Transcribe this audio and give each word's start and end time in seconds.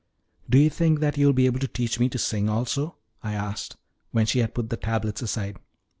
"Do 0.49 0.57
you 0.57 0.71
think 0.71 0.99
that 0.99 1.15
you 1.15 1.27
will 1.27 1.33
be 1.33 1.45
able 1.45 1.59
to 1.59 1.67
teach 1.67 1.99
me 1.99 2.09
to 2.09 2.17
sing 2.17 2.49
also?" 2.49 2.95
I 3.21 3.33
asked, 3.35 3.77
when 4.09 4.25
she 4.25 4.39
had 4.39 4.55
put 4.55 4.71
the 4.71 4.77
tablets 4.77 5.21
aside. 5.21 5.57